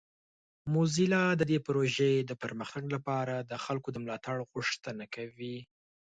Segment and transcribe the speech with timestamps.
[0.73, 5.57] موزیلا د دې پروژې د پرمختګ لپاره د خلکو د ملاتړ غوښتنه کوي.